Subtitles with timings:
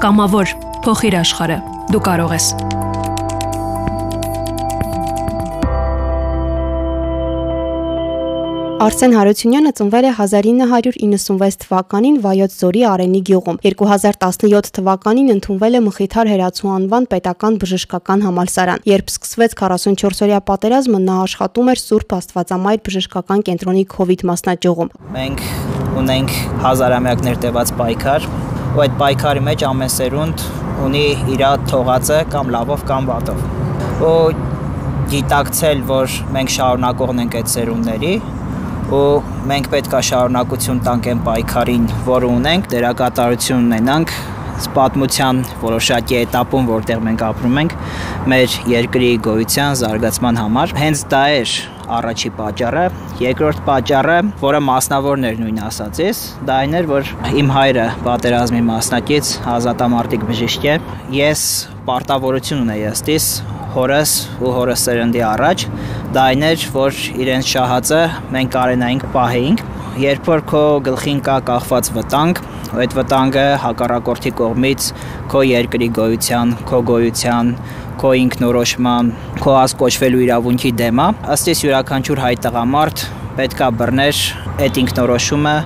[0.00, 1.56] Կամավոր փոխիր աշխարհը։
[1.92, 2.44] Դու կարող ես։
[8.80, 16.30] Արսեն Հարությունյանը ծնվել է 1996 թվականին Վայոց Ձորի Արենի գյուղում։ 2017 թվականին ընդունվել է Մխիթար
[16.32, 23.44] Հերացու անվան պետական բժշկական համալսարան։ Երբ սկսվեց 44-օրյա պատերազմը, նա աշխատում էր Սուրբ Աստվածամայր բժշկական
[23.50, 25.44] կենտրոնի COVID մասնաճյուղում։ Մենք
[26.00, 28.30] ունենք հազարամյակներ տևած պայքար,
[28.70, 30.42] ու այդ պայքարի մեջ ամեն սերունդ
[30.86, 33.40] ունի իր թողածը կամ լավով կամ վատով։
[34.06, 34.12] Ու
[35.10, 38.12] գիտակցել, որ մենք շարունակողն ենք այդ սերունդների,
[38.94, 39.02] ու
[39.50, 44.14] մենք պետք է շարունակություն տանք այն պայքարին, որը ունենք, դերակատարություն ունենանք
[44.76, 47.76] պատմության որոշակի этаպում, որտեղ մենք ապրում ենք,
[48.32, 51.54] մեր երկրի գոյության զարգացման համար։ Հենց դա էր
[51.90, 52.82] առաջի պատճառը,
[53.20, 59.32] երկրորդ պատճառը, որը մասնավորն էր նույն ասացիս, դա այն էր, որ իմ հայրը պատերազմի մասնակից
[59.56, 60.76] ազատամարտիկ բժիշկ է։
[61.18, 61.46] Ես
[61.88, 63.26] պարտավորություն ունեի ըստիս
[63.74, 65.64] հորս ու հորս սերնդի առաջ
[66.14, 68.00] դա այն էր, որ իրենց շահածը
[68.34, 69.60] մենք կարենայինք պահեինք։
[70.00, 72.40] Երբ որ քո գլխին կա կախված վտանգ,
[72.78, 74.88] այդ վտանգը հակառակորդի կողմից
[75.32, 77.52] քո երկրի գոյության, քո գոյության,
[78.00, 79.10] քո ինքնորոշման,
[79.42, 83.04] քո ասկոչվելու իրավունքի դեմ է, ըստ իս յուրաքանչյուր հայ տղամարդ
[83.40, 84.22] պետքա բռներ
[84.66, 85.56] այդ ինքնորոշումը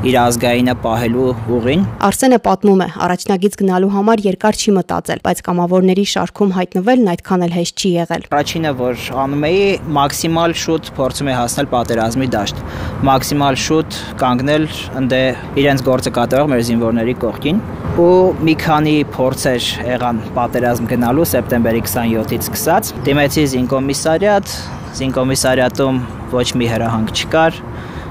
[0.00, 6.04] իր ազգայինը պահելու ուղին։ Արսենը պատմում է, առաջնագից գնալու համար երկար չի մտածել, բայց կամավորների
[6.12, 9.66] շարքում հայտնվելն այդքան էլ հեշտ չի եղել։ Առաջինը, որ անում էի,
[10.00, 12.64] մաքսիմալ շուտ փորձում էի հասնել պատերազմի դաշտ։
[13.10, 14.64] Մաքսիմալ շուտ կանգնել
[15.00, 15.20] ընդե
[15.60, 17.62] իրենց գործը կատարող մեր զինվորների կողքին
[18.00, 18.10] ու
[18.46, 24.52] մի քանի փորձեր եղան պատերազմ գնալու սեպտեմբերի 27-ից սկսած։ Դիմեցի զինկոմիսարիատ,
[25.00, 25.98] զինկոմիսարիատում
[26.30, 27.58] ոչ մի հրահանգ չկար,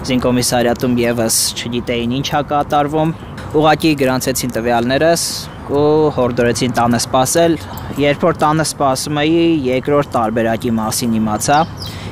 [0.09, 3.13] զինկոմիսարիատում եւս չգիտեին ինչա կատարվում։
[3.59, 5.23] Ուղղակի գրանցեցին տվյալներս
[5.69, 5.85] ու
[6.17, 7.57] հորդորեցին տանը սպասել։
[7.99, 11.59] Երբ որ տանը սպասում էի, երկրորդ տարբերակի մասին իմացա,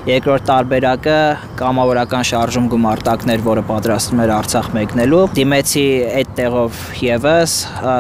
[0.08, 1.14] Երկրորդ տարբերակը
[1.60, 5.84] կամավորական շարժում գումարտակներ, որը պատրաստում էր Արցախ մեկնելու։ Դիմեցի
[6.22, 7.54] այդ տեղով եւս,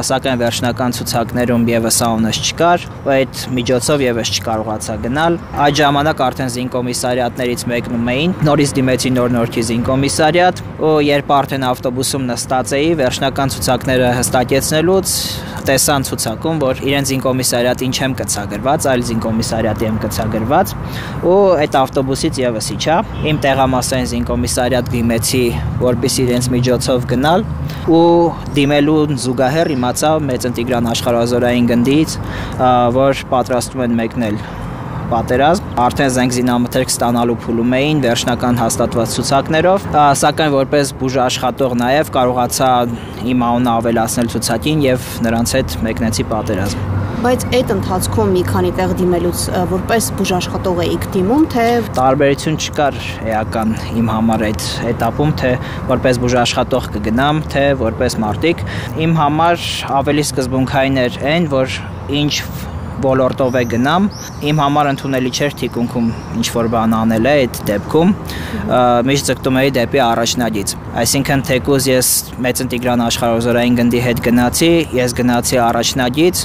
[0.07, 6.53] սակայն վերջնական ցուցակներում եւս անունս չկար, ու այդ միջոցով եւս չկարողացա գնալ։ Այդ ժամանակ արդեն
[6.57, 14.09] զինկոմիսարիատներից մեկնում էին։ Նորից դիմեցի նոր-նորքի զինկոմիսարիատ, ու երբ արդեն ավտոբուսում նստած էի, վերջնական ցուցակները
[14.21, 15.15] հստակեցնելուց
[15.67, 20.73] տեսան ցուցակում, որ իրենց զինկոմիսարիատ ինչ եմ կցագրված, այլ զինկոմիսարիատի եմ կցագրված,
[21.27, 22.97] ու այդ ավտոբուսից եւս իջա։
[23.31, 25.43] Իմ տեղամասային զինկոմիսարիատ դիմեցի,
[25.83, 27.43] որպեսզի իրենց միջոցով գնալ
[27.87, 28.26] ու
[28.57, 32.15] դիմելու զուգահեռ իմացա Մեծ Տիգրան աշխարհազորային գնդից,
[32.97, 34.39] որ պատրաստում են մեկնել
[35.07, 39.87] պատերազմ, արդեն զենք զինամթերք ստանալու փուլում էին վերջնական հաստատված ցուցակներով,
[40.23, 42.73] սակայն որպես բուժ աշխատող նաև կարողացա
[43.31, 48.91] իմ անունը ավելացնել ցուցակին եւ նրանց հետ մեկնեցի պատերազմ Բայց այդ ընթացքում մի քանի տեղ
[48.99, 51.63] դիմելուց որպես բուժաշխատող էիք դիմում, թե
[51.97, 52.99] տարբերություն չկար
[53.31, 53.73] էական
[54.03, 55.51] իմ համար այդ этаպում, թե
[55.89, 58.63] որպես բուժաշխատող կգնամ, թե որպես մարտիկ։
[59.07, 59.67] Իմ համար
[59.97, 61.77] ավելի սկզբունքային էր այն, որ
[62.21, 62.33] ինչ
[62.97, 64.07] ոլորտով է գնամ,
[64.49, 66.07] իմ համար ընդունելի չէր թիկունքում
[66.37, 68.13] ինչ որ բան անել է այդ դեպքում,
[69.09, 70.73] միշտ ձգտում էի դեպի առաջնագից։
[71.03, 72.09] Այսինքն թեկուզ ես
[72.45, 76.43] մեծ ինտեգրան աշխարհազորային գնդի հետ գնացի, ես գնացի առաջնագից,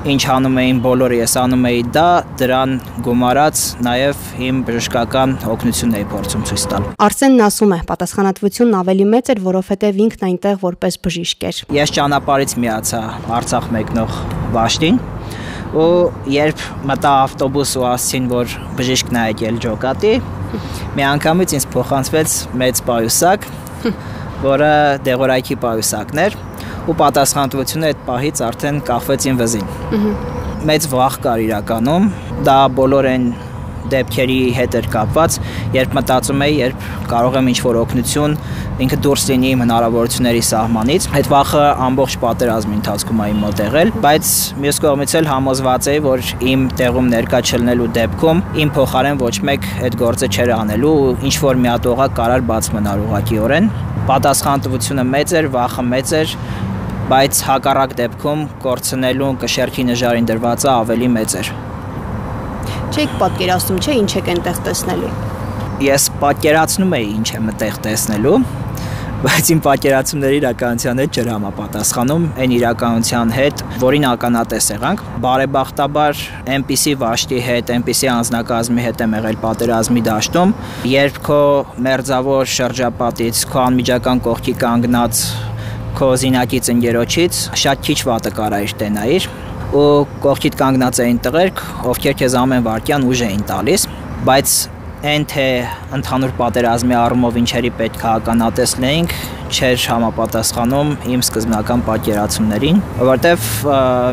[0.00, 2.04] ինչ անում էին բոլորը, ես անում էի դա,
[2.40, 2.70] դրան
[3.04, 9.30] գումարած նաև իմ բժշկական օգնությունն էի փորձում ցույց տալ։ Արսենն ասում է, պատասխանատվությունն ավելի մեծ
[9.34, 13.02] էր, որովհետև ինքն այնտեղ որպես բժիշկ էր։ Ես ճանապարհից միացա
[13.40, 14.16] Արցախ մեկնող
[14.56, 15.00] Վաշտին,
[15.76, 15.92] ու
[16.32, 20.14] երբ մտա ավտոբուս ու ասցին, որ բժիշկն է եկել ջոկատի,
[20.96, 23.50] մի անգամից ինձ փոխանցվեց մեծ պայուսակ,
[24.50, 24.72] որը
[25.04, 26.40] դեղորայքի պայուսակն էր
[26.90, 29.70] ու պատասխանատվությունը այդ պահից արդեն կախվեց ին վզին։
[30.70, 32.10] Մեծ վախ կար իրականում,
[32.48, 33.30] դա բոլոր այն
[33.90, 35.36] դեպքերի հետ էր կապված,
[35.74, 38.36] երբ մտածում էի, երբ կարող եմ ինչ-որ օգնություն
[38.84, 44.30] ինքը դուրս լինի իմ հնարավորությունների սահմանից։ Այդ վախը ամբողջ պատերազմի ընթացքում այն մոտ եղել, բայց
[44.64, 49.68] մյուս կողմից էլ համոզված էի, որ իմ տեղում ներկա չլնելու դեպքում իմ փոխարեն ոչ մեկ
[49.90, 53.70] այդ գործը չէր անելու ու ինչ որ մի հատ օղակ կարար բաց մնալ ուղակիորեն։
[54.10, 56.34] Պատասխանատվությունը մեծ էր, վախը մեծ էր,
[57.10, 61.52] բայց հակառակ դեպքում կորցնելու կշերքի նժարին դրվածը ավելի մեծ էր
[62.90, 65.10] չեք պատկերացնում, չէ, ինչ եք այնտեղ տեսնելու։
[65.86, 68.38] Ես պատկերացնում էի ինչ եմ այդտեղ տեսնելու,
[69.20, 76.24] բայց իմ պատկերացումները իրականության հետ չէր համապատասխանում այն իրականության հետ, որին ականատես եղանք։ Բարեբախտաբար
[76.56, 80.56] այնպիսի վաշտի հետ, այնպիսի անznակազմի հետ եմ եղել պատերազմի դաշտում,
[80.94, 81.40] երբ քո
[81.86, 85.24] մերձավոր շրջապատից, քո անմիջական կողքի կանգնած
[85.98, 89.28] քո զինակից ընկերոջից շատ քիչ վատը կարայր տենայիր
[89.70, 89.86] ու
[90.24, 93.84] կողքիդ կանգնած էին տղերք, ովքեր քեզ ամեն վարքյան ուժ էին տալիս,
[94.26, 94.54] բայց
[95.10, 95.46] այն թե
[95.96, 99.14] ընդհանուր պատերազմի առումով ինչերի պետք է ականատեսնեինք,
[99.50, 103.48] չէր համապատասխանում իմ սկզբնական պատկերացումներին, որովհետև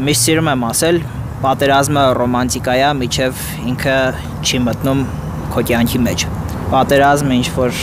[0.08, 1.02] միշտ սիրում եմ ասել,
[1.44, 3.44] պատերազմը ռոմանտիկա է, միջև
[3.74, 3.98] ինքը
[4.48, 5.04] չի մտնում
[5.54, 6.26] քո կյանքի մեջ։
[6.72, 7.78] Պատերազմը ինչ որ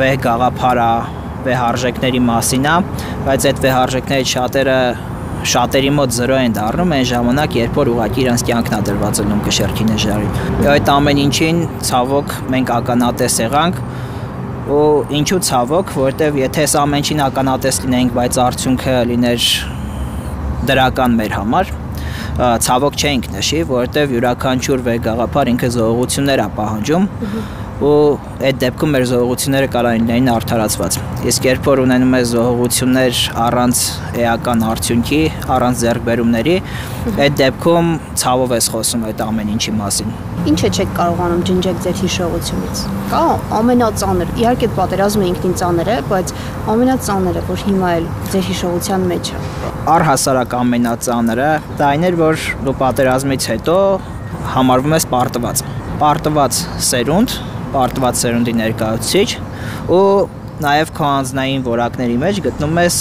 [0.00, 0.88] վեհ գաղափար է,
[1.48, 2.76] վեհարժեքների մասին է,
[3.26, 4.78] բայց այդ վեհարժեքներից շատերը
[5.44, 9.42] շատերի մոտ 0 են դառնում այն ժամանակ, երբ որ ուղակի իրանց կյանքն է դրված ելնում
[9.44, 11.58] կշերքի նժարին։ Այդ ամեն ինչին
[11.88, 13.80] ցավոք մենք ականատես եղանք
[14.74, 14.86] ու
[15.20, 19.48] ինչու ցավոք, որովհետև եթե այս ամեն ինչին ականատես լինեինք, բայց արդյունքը լիներ
[20.70, 21.74] դրական մեր համար,
[22.64, 27.04] ցավոք չենք նշի, որովհետև յուրաքանչյուր վեգաղափար ինքը զողողություններ է պահանջում
[27.82, 30.98] ու այդ դեպքում մեր զողողությունները կարող են արդարացված։
[31.30, 33.80] Իսկ երբ որ ունենում ես զողողություններ առանց
[34.24, 35.18] էական արդյունքի,
[35.54, 36.54] առանց ձեռքբերումների,
[37.24, 37.88] այդ դեպքում
[38.22, 43.22] ցավով ես խոսում այդ ամեն ինչի մասին։ Ինչը չեք կարողանում ջնջեք ձեր հիշողությունից։ Կա
[43.58, 46.34] ամենածանր, իհարկե պատերազմը ինքնին ծանր է, բայց
[46.74, 49.42] ամենածանրը, որ հիմա էլ ձեր հիշողության մեջ է։
[49.94, 51.48] Առհասարակ ամենածանրը
[51.80, 53.78] դա այն էր, որ դու պատերազմից հետո
[54.54, 55.64] համարվում ես պարտված։
[56.04, 57.36] Պարտված սերունդ,
[57.74, 59.28] պարտված սերունդի ներկայացուցիչ
[59.98, 60.02] ու
[60.64, 62.98] նաև քո անձնային որակների մեջ գտնում ես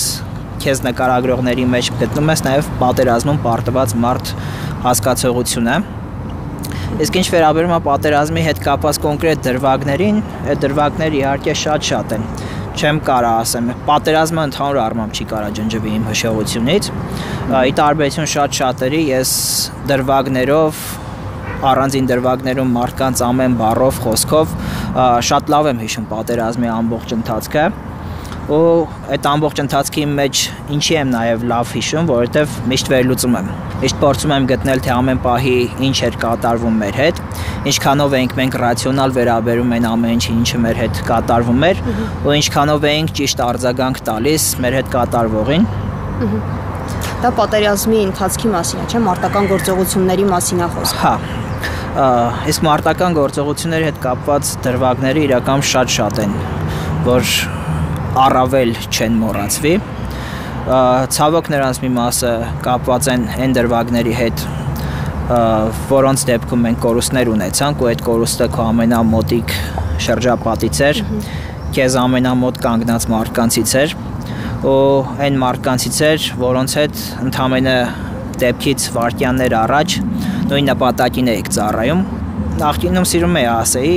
[0.63, 4.31] քեզ նկարագրողների մեջ գտնում ես նաև պատերազմում պարտված մարդ
[4.87, 5.75] հասկացողությունը
[7.01, 10.19] Իսկ ինչ վերաբերում է պատերազմի հետ կապված կոնկրետ դրվագներին,
[10.51, 12.27] այդ դրվագները իհարկե շատ-շատ են։
[12.77, 16.89] Չեմ կարա ասեմ, պատերազմը ընդհանուր առմամբ չի կարա ջնջվի իմ հիշողությունից։
[17.53, 19.33] Ի տարբերություն շատ շատերի ես
[19.89, 20.83] դրվագներով
[21.71, 24.53] առանձին դրվագներում մարդկանց ամեն բառով, խոսքով
[25.31, 27.65] շատ լավ եմ հիշում պատերազմի ամբողջ ընթացքը
[28.43, 28.63] ու
[29.15, 30.39] այդ ամբողջ ընթացքի մեջ
[30.75, 33.45] ինչի եմ նաև լավ հիշում, որովհետև միշտ վերլուծում եմ։
[33.83, 35.53] Միշտ փորձում եմ գտնել թե ամեն պահի
[35.87, 37.21] ինչ էր կատարվում մեր հետ,
[37.71, 41.81] ինչքանով էինք մենք ռացիոնալ վերաբերում այն ամեն ինչին, ինչը մեր հետ կատարվում էր,
[42.23, 45.67] ու ինչքանով էինք ճիշտ արձագանք տալիս մեր հետ կատարվողին։
[47.23, 51.13] Դա պատերազմի ընթացքի մասին է, չէ՞, մարտական գործողությունների մասին է խոսքը։ Հա,
[51.93, 56.31] իսկ մարտական գործողությունների հետ կապված դրվագները իրական շատ-շատ են,
[57.05, 57.33] որ
[58.23, 59.73] առավել չեն մոռացվի։
[61.13, 62.31] Ցավոք նրանց մի մասը
[62.65, 64.45] կապված են այն դրվագների հետ,
[65.93, 69.53] որոնց դեպքում մենք կորուստներ ունեցանք ու այդ կորուստը քո ամենամոտիկ
[70.07, 71.03] շրջապատից էր,
[71.77, 73.95] քեզ ամենամոտ կանգնած մարդկանցից էր
[74.63, 74.81] ու
[75.27, 77.77] այն մարդկանցից էր, որոնց հետ ընդամենը
[78.43, 79.97] դեպքից վարկյաններ առաջ
[80.49, 82.01] նույն նպատակին էիք ծառայում։
[82.59, 83.93] Նախկինում սիրում էի ասեի,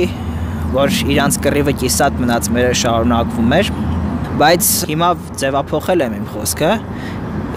[0.77, 3.71] որ իրանց կռիվը կիսատ մնաց մերը շարունակվում էր,
[4.41, 5.09] բայց հիմա
[5.41, 6.71] ձևափոխել եմ իմ խոսքը։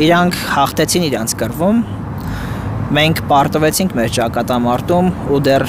[0.07, 1.81] Իրանք հաղթեցին իրանց կռվում։
[2.99, 5.67] Մենք պարտվեցինք մեր ճակատամարտում ու դեռ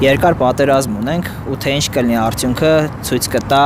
[0.00, 2.74] երկար պատերազմ ունենք ու թե ինչ կլինի արդյունքը
[3.08, 3.64] ցույց կտա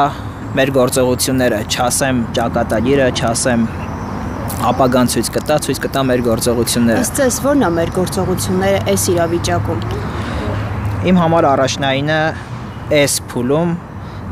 [0.54, 3.68] մեր գործողությունները, չասեմ ճակատագիրը, չասեմ
[4.62, 9.82] ապագան ցույց կտա, ցույց կտա մեր գործողությունները։ Ըստ ձեզ ո՞րն է մեր գործողությունները այս իրավիճակում։
[11.10, 12.20] Իմ համար առաջնայինը
[13.00, 13.74] այս փուլում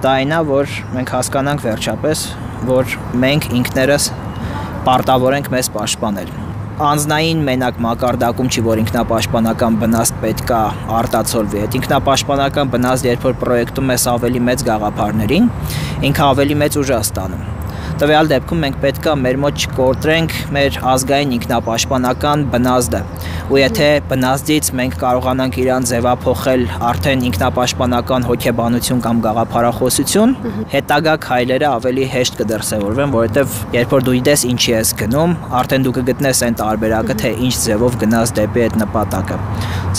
[0.02, 2.24] դա այնա, որ մենք հասկանանք վերջապես,
[2.70, 2.96] որ
[3.26, 4.08] մենք ինքներս
[4.86, 6.32] պարտավոր ենք մեզ պաշտպանել
[6.82, 10.60] անznային մենակ մակարդակում չի որ ինքնապաշտպանական բնաստ պետքա
[10.98, 15.50] արտացոլվի։ Այդ ինքնապաշտպանական բնաստ երբ որ պրոյեկտում ես ավելի մեծ գաղափարներին,
[16.10, 17.61] ինքը ավելի մեծ ուժ է ստանում
[18.02, 23.02] Տվյալ դեպքում մենք պետքա մեր մոտ չկորտրենք մեր ազգային ինքնապաշտպանական բնազդը։
[23.54, 30.34] Ու եթե բնազդից մենք կարողանանք իրան ձևափոխել արդեն ինքնապաշտպանական հոգեբանություն կամ գաղափարախոսություն,
[30.74, 35.96] հետագա քայլերը ավելի հեշտ կդրսևորվեն, որովհետև երբ որ դու իդես ինչի ես գնում, արդեն դու
[36.02, 39.42] կգտնես այն տարբերակը, թե ինչ ձևով գնաս դեպի այդ նպատակը։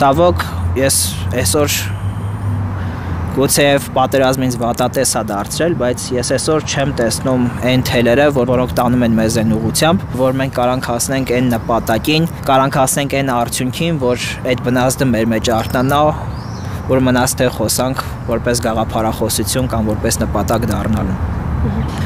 [0.03, 0.47] Ցավոք,
[0.83, 1.03] ես
[1.39, 2.02] այսօր
[3.33, 8.75] Գուցեև պատերազմը ինձ վատատես է դարձրել, բայց ես այսօր չեմ տեսնում այն թելերը, որ որոնք
[8.77, 13.97] տանում են մեզ այն ուղությամբ, որ մենք կարանք հասնենք այն նպատակին, կարանք հասնենք այն արդյունքին,
[14.03, 16.03] որ այդ բնազդը մեր մեջ արտնանա,
[16.93, 21.17] որ մնաց թե խոսանք որպես գաղափարախոսություն կամ որպես նպատակ դառնալու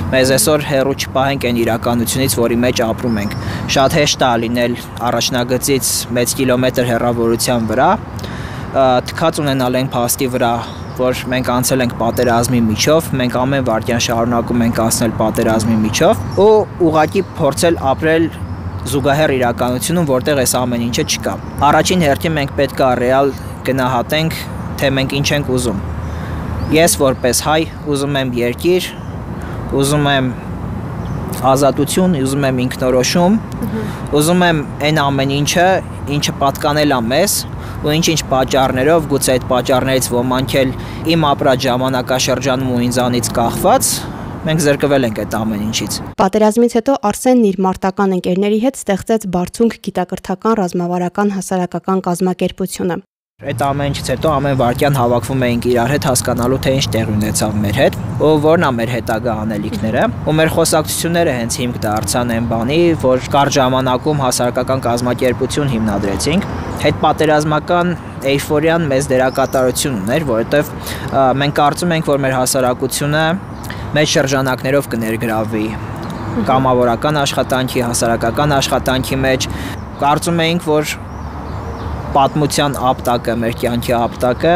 [0.08, 3.34] մեզ այսօր հերո չպահենք այն իրականությունից, որի մեջ ապրում ենք։
[3.76, 4.76] Շատ հեշտ է լինել
[5.10, 7.90] առաջնագծից մեծ կիլոմետր հեռավորության վրա,
[9.10, 10.52] թքած ունենալ այն փաստի վրա,
[10.98, 16.54] որ մենք անցել ենք պատերազմի միջով, մենք ամեն վարքյան շարունակում ենք անցնել պատերազմի միջով ու
[16.88, 18.28] ուղակի փորձել ապրել
[18.88, 21.34] զուգահեռ իրականությունում, որտեղ այս ամեն ինչը չկա։
[21.68, 23.32] Առաջին հերթին մենք պետք է ռեալ
[23.68, 24.38] գնահատենք,
[24.80, 25.82] թե մենք ինչ ենք ուզում։
[26.78, 27.62] Ես որպես հայ
[27.94, 28.88] ուզում եմ երկիր,
[29.82, 30.32] ուզում եմ
[31.52, 33.38] ազատություն, ուզում եմ ինքնորոշում,
[34.18, 35.68] ուզում եմ այն ամեն ինչը,
[36.18, 37.36] ինչը պատկանել է մեզ,
[37.88, 40.72] ու ինչ-ինչ պատճառներով, գուցե այդ պատճառներից ոմանք էլ
[41.16, 43.92] իմ ապրած ժամանակաշրջանում ու ինձանից կախված
[44.48, 49.78] մենք զրկվել ենք այդ ամեն ինչից։ Պատերազմից հետո Արսենն իր մարտական ընկերների հետ ստեղծեց Բարձունք
[49.88, 53.00] գիտակրթական ռազմավարական հասարակական կազմակերպությունը։
[53.38, 57.60] Այդ ամեն ինչից հետո ամեն վարքյան հավաքվում էինք իրար հետ հասկանալու թե ինչ տեղ ունեցավ
[57.62, 62.48] մեր հետ, ու որն է մեր հետագա անելիքները, ու մեր խոսակցությունները հենց հիմք դարձան այն
[62.50, 66.50] բանի, որ կար ժամանակում հասարակական կազմակերպություն հիմնադրեցինք։
[66.82, 67.96] Այդ պատերազմական
[68.34, 70.76] էյֆորիան մեծ դերակատարություն ուներ, որովհետև
[71.38, 73.26] մենք կարծում ենք, որ մեր հասարակությունը
[74.02, 75.68] մեծ շրջանակներով կներգրավվի
[76.48, 79.52] կամավորական աշխատանքի, հասարակական աշխատանքի մեջ
[80.02, 80.98] կարծում էինք, որ
[82.16, 84.56] պատմության ապտակը, մեր կյանքի ապտակը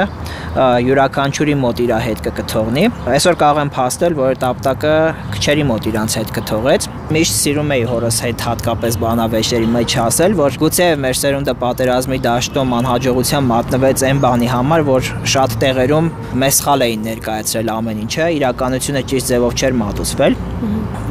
[0.87, 4.95] յուրաքանչյուրի մոտ իր հետ կկթողնի։ Այսօր կարող եմ փաստել, որ այդ ապտակը
[5.35, 10.53] քչերի մոտ իրանց հետ կթողեց։ Միշտ սիրում էի հորս հետ հատկապես բանավեճերի մեջ ասել, որ
[10.61, 16.07] գուցե մեր սերունդը պատերազմի դաշտում անհաջողության մատնվեց այն բանի համար, որ շատ տեղերում
[16.43, 20.37] մեզ սխալ էին ներկայացրել ամեն ինչը, իրականությունը ճիշտ ձևով չէր մատուցվել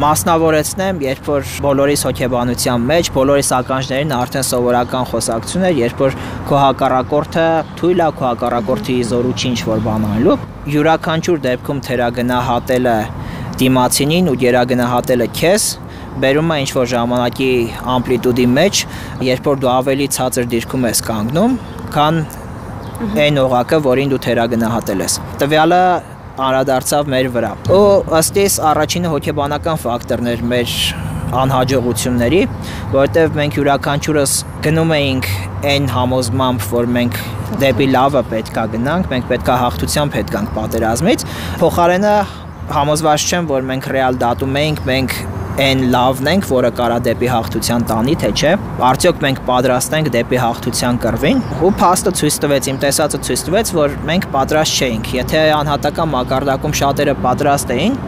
[0.00, 6.16] մասնավորեցնեմ, երբ որ բոլորիս հոգեբանության մեջ, բոլորիս ականջներին արդեն սովորական խոսակցություն էր, երբ որ
[6.49, 7.47] քո հակառակորդը
[7.80, 10.38] թույլ է քո հակառակորդի զորու չի ինչ-որ բան անելու,
[10.71, 12.97] յուրաքանչյուր դեպքում թերագնահատելը
[13.61, 15.64] դիմացինին ու գերագնահատելը քեզ
[16.23, 17.50] բերում է ինչ-որ ժամանակի
[17.97, 18.81] ամպլիտուդի մեջ,
[19.31, 21.59] երբ որ դու ավելի ցածր դիրքում ես կանգնում,
[21.97, 22.23] քան
[23.25, 25.85] այն օղակը, որին դու թերագնահատել ես։ Տվյալը
[26.41, 27.87] անդրադարձավ մեր վրա։ Ու
[28.21, 30.75] ըստ իս առաջինը հոգեբանական ֆակտորներ մեր
[31.41, 32.41] անհաջողությունների,
[32.91, 34.33] որովհետև մենք յուրաքանչյուրս
[34.67, 35.29] գնում էինք
[35.71, 37.19] այն համոզմամբ, որ մենք
[37.61, 41.27] դեպի լավը պետքա գնանք, մենք պետքա հաղթության հետ գանք պատերազմից։
[41.62, 42.15] Փոխարենը
[42.71, 45.15] համոզված չեմ, որ մենք ռեալ դատում էինք, մենք
[45.61, 48.52] այն լավն ենք, որը կարա դեպի հաղթության տանի, թե չէ։
[48.90, 53.73] Արդյոք մենք պատրաստ ենք դեպի հաղթության կռվին։ Ու փաստը ցույց տվեց, իմ տեսածը ցույց տվեց,
[53.76, 57.99] որ մենք պատրաստ չէինք։ Եթե անհատական մակարդակում շատերը պատրաստ էին,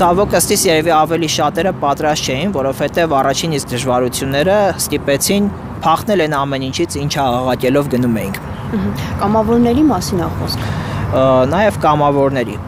[0.00, 5.52] ցավոք ըստիս երևի ավելի շատերը պատրաստ չէին, որովհետև առաջին իսկ դժվարությունները ստիպեցին
[5.84, 8.40] փախնել այն ամեն ինչից, ինչը աղաղակելով գնում էինք։
[9.20, 10.72] Կամավորների մասին է խոսքը։
[11.52, 12.58] Նաև կամավորների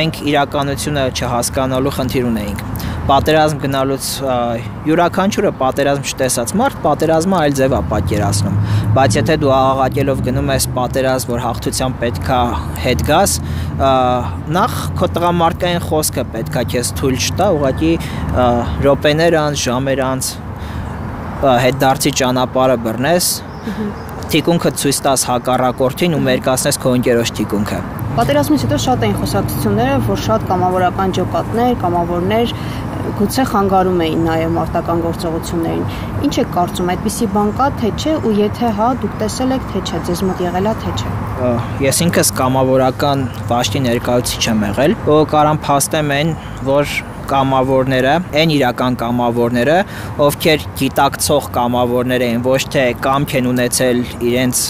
[0.00, 2.69] մենք իրականությունը չհասկանալու խնդիր ունեինք
[3.10, 4.08] պատերազմ գնալուց
[4.86, 8.58] յուրաքանչյուրը պատերազմ չտեսած մարդ պատերազմը այլ ձև է պատկերացնում
[8.96, 12.40] բայց եթե դու աղաղակելով գնում ես պատերազմ որ հաղթության պետքա
[12.84, 13.36] հետ գաս
[14.56, 17.92] նախ քո տղամարդկային խոսքը պետքա քեզ թույլ չտա ուղղակի
[18.86, 20.34] րոպեներ անց ժամեր անց
[21.66, 23.32] հետ դարձի ճանապարհը բռնես
[24.30, 27.80] թիկունքը ցույց տաս հակառակորդին ու մերկացնես քո ընկերոջ թիկունքը
[28.20, 32.50] Պատերազմից հետո շատ էին խոսակցությունները, որ շատ կամավորական ջոկատներ, կամավորներ
[33.20, 35.86] գուցե խանգարում էին նաև մարտական գործողություններին։
[36.28, 39.82] Ինչ է կարծում, այդպիսի բան կա, թե չէ, ու եթե հա, դուք տեսել եք, թե
[39.88, 41.14] չէ, ձեզ մոտ եղել է, թե չէ։
[41.86, 43.24] Ես ինքս կամավորական
[43.54, 46.36] վաշտի ներկայացուցիչ եմ եղել, ու կարամ փաստեմ այն,
[46.68, 46.94] որ
[47.30, 49.76] կամավորները, այն իրական կամավորները,
[50.26, 54.62] ովքեր գիտակցող կամավորներ են, ոչ թե կամք են ունեցել իրենց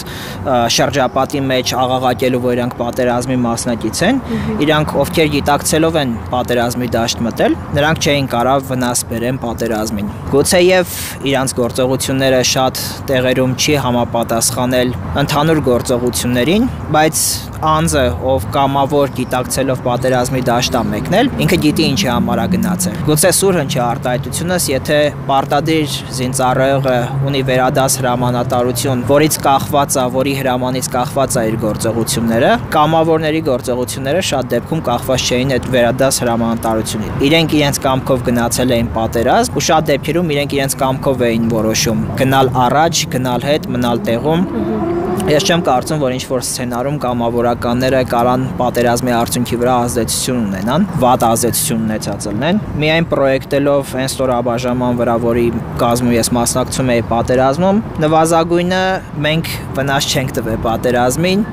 [0.77, 4.21] շրջապատի մեջ աղաղակելու, որ իրանք պատերազմի մասնակից են,
[4.65, 10.95] իրանք ովքեր գիտակցելով են պատերազմի դաշտ մտել, նրանք չէին կարող վնաս բերեն պատերազմին։ Գուցեև
[11.31, 17.23] իրանք գործողությունները շատ տեղերում չի համապատասխանել ընդհանուր գործողություններին, բայց
[17.61, 23.57] անձը, ով կամավոր գիտակցելով պատերազմի դաշտա մեկնել, ինքը գիտի ինչի համար է գնացել։ Գուցե սուր
[23.61, 26.95] հնչի արտահայտությունս, եթե պարտադիր զինծառայողը
[27.29, 34.51] ունի վերադաս հրամանատարություն, որից կախված է, որի հրամանից կախված է իր գործողությունները, կամավորների գործողությունները շատ
[34.55, 40.33] դեպքում կախված չէին այդ վերադաս հրամանատարությունից։ Իրենք իրենց կամքով գնացել էին պատերազմ ու շատ դեպքերում
[40.37, 44.90] իրենք իրենց կամքով էին որոշում գնալ առաջ, գնալ հետ, մնալ տեղում
[45.29, 51.25] Ես չեմ կարծում, որ ինչ որ սցենարում կամավորականները կարան պատերազմի արդյունքի վրա ազդեցություն ունենան, վատ
[51.27, 55.45] ազդեցություն ունեցած լինեն։ Միայն պրոյեկտելով այն ստորաբաժանման վրա, որի
[55.83, 58.83] կազմում ես մասնակցում էի պատերազմում, նվազագույնը
[59.29, 61.49] մենք վնաս չենք տվել պատերազմին,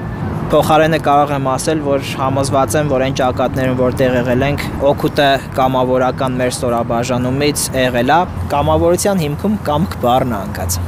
[0.49, 5.29] Փոխարենը կարող եմ ասել, որ համոզված եմ, որ այն ճակատներում, որտեղ եղել ենք, օգուտը
[5.61, 8.21] կամավորական մեր ստորաբաժանումից եղել է,
[8.57, 10.81] կամավորության հիմքում կամք բառն անկած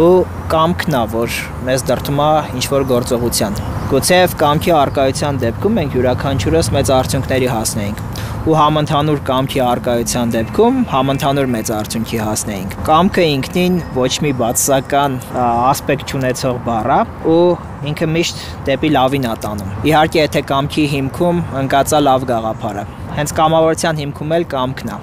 [0.00, 1.34] ու կամքն է, որ
[1.66, 3.58] մեզ դրթում է ինչ որ գործողության։
[3.90, 8.00] Գուցեև կամքի արկայության դեպքում մենք յուրաքանչյուրս մեծ արդյունքների հասնեինք
[8.42, 16.16] ու համընդհանուր կամքի արկայության դեպքում համընդհանուր մեծ արդյունքի հասնեինք։ Կամքը ինքնին ոչ մի բացասական ասպեկտ
[16.18, 16.98] ունեցող բառ է
[17.36, 17.38] ու
[17.92, 22.84] ինքը միշտ դեպի լավին է տանում։ Իհարկե, եթե կամքի հիմքում ընկածա լավ գաղափարը։
[23.20, 25.02] Հենց կամավորության հիմքում էլ կամքն է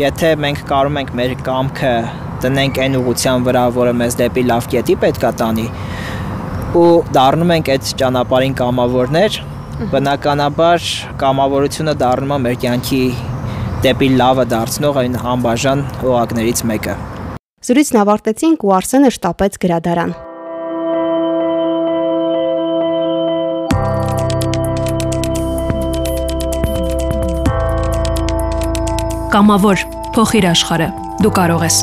[0.00, 1.96] եթե մենք կարում ենք մեր կամքը
[2.42, 5.66] տնենք այն ուղղության վրա, որը մեզ դեպի լավ կետի պետքա տանի,
[6.82, 9.38] ու դառնում ենք այդ ճանապարհին կամավորներ,
[9.92, 10.90] բնականաբար
[11.22, 13.04] կամավորությունը դառնում է մեր կյանքի
[13.82, 16.98] դեպի լավը դարձնող այն անբաժան օղակներից մեկը։
[17.66, 20.14] Զրույցն ավարտեցինք ու Արսենը շտապեց գրադարան։
[29.32, 30.88] Կամավոր փոխիր աշխարհը։
[31.24, 31.78] Դու կարող ես։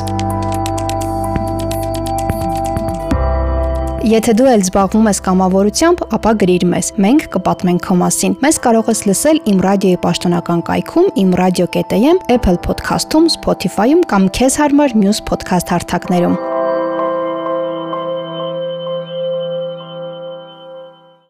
[4.10, 8.90] Եթե դու էլ զբաղվում ես կամավորությամբ, ապա գրիր մեզ։ Մենք կպատմենք քո մասին։ Մեզ կարող
[8.90, 15.76] ես լսել Իմ ռադիոյի պաշտոնական կայքում, imradio.am, Apple Podcast-ում, Spotify-ում կամ քեզ հարմար մյուս podcast
[15.76, 16.49] հարթակներում։